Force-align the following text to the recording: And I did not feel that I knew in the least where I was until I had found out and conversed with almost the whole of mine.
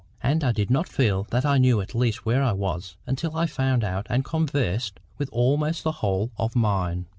And 0.23 0.43
I 0.43 0.51
did 0.51 0.71
not 0.71 0.89
feel 0.89 1.25
that 1.29 1.45
I 1.45 1.59
knew 1.59 1.79
in 1.79 1.85
the 1.85 1.97
least 1.99 2.25
where 2.25 2.41
I 2.41 2.53
was 2.53 2.97
until 3.05 3.35
I 3.37 3.41
had 3.41 3.51
found 3.51 3.83
out 3.83 4.07
and 4.09 4.25
conversed 4.25 4.99
with 5.19 5.29
almost 5.31 5.83
the 5.83 5.91
whole 6.01 6.31
of 6.39 6.55
mine. 6.55 7.05